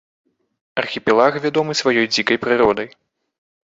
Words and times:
Архіпелаг 0.83 1.39
вядомы 1.45 1.79
сваёй 1.83 2.13
дзікай 2.17 2.37
прыродай. 2.47 2.95